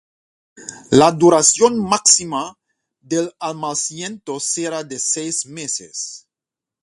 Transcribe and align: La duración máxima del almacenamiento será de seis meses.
La 0.89 1.11
duración 1.11 1.77
máxima 1.79 2.57
del 3.01 3.35
almacenamiento 3.37 4.39
será 4.39 4.83
de 4.83 4.97
seis 4.97 5.45
meses. 5.45 6.27